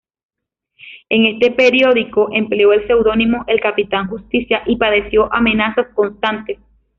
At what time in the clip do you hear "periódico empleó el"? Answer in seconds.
1.51-2.87